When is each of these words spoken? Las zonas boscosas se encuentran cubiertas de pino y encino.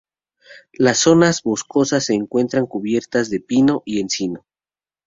Las 0.73 0.97
zonas 0.97 1.43
boscosas 1.43 2.05
se 2.05 2.15
encuentran 2.15 2.65
cubiertas 2.65 3.29
de 3.29 3.39
pino 3.39 3.83
y 3.85 3.99
encino. 4.01 4.43